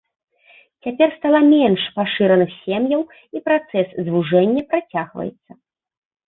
Цяпер 0.85 1.09
стала 1.17 1.41
менш 1.49 1.81
пашыраных 1.97 2.49
сем'яў, 2.63 3.01
і 3.37 3.43
працэс 3.49 3.87
звужэння 4.07 4.61
працягваецца. 4.73 5.51